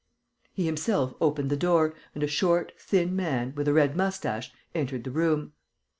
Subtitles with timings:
[0.51, 5.03] He himself opened the door, and a short, thin man, with a red moustache, entered
[5.03, 5.53] the room.